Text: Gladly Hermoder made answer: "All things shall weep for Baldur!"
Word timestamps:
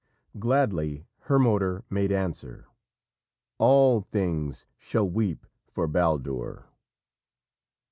Gladly 0.39 1.05
Hermoder 1.27 1.83
made 1.87 2.11
answer: 2.11 2.65
"All 3.59 4.01
things 4.01 4.65
shall 4.79 5.07
weep 5.07 5.45
for 5.67 5.85
Baldur!" 5.87 6.65